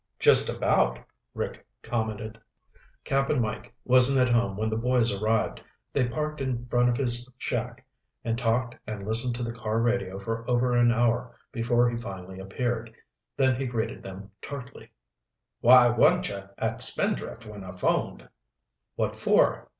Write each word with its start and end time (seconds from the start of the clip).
"Just 0.17 0.49
about," 0.49 0.97
Rick 1.35 1.63
commented. 1.83 2.39
Cap'n 3.03 3.39
Mike 3.39 3.71
wasn't 3.85 4.17
at 4.27 4.33
home 4.33 4.57
when 4.57 4.71
the 4.71 4.75
boys 4.75 5.13
arrived. 5.13 5.61
They 5.93 6.07
parked 6.07 6.41
in 6.41 6.65
front 6.65 6.89
of 6.89 6.97
his 6.97 7.29
shack 7.37 7.85
and 8.23 8.35
talked 8.35 8.75
and 8.87 9.05
listened 9.05 9.35
to 9.35 9.43
the 9.43 9.53
car 9.53 9.79
radio 9.79 10.17
for 10.17 10.43
over 10.49 10.75
an 10.75 10.91
hour 10.91 11.35
before 11.51 11.87
he 11.87 11.97
finally 12.01 12.39
appeared, 12.39 12.91
then 13.37 13.55
he 13.61 13.67
greeted 13.67 14.01
them 14.01 14.31
tartly. 14.41 14.91
"Why 15.59 15.87
weren't 15.91 16.29
you 16.29 16.49
at 16.57 16.81
Spindrift 16.81 17.45
when 17.45 17.63
I 17.63 17.77
phoned?" 17.77 18.27
"What 18.95 19.19
for?" 19.19 19.69